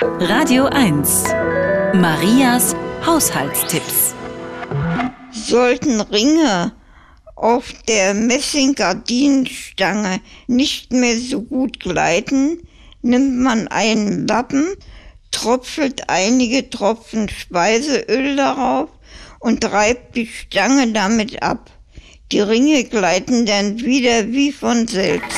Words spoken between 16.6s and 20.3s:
Tropfen Speiseöl darauf und reibt die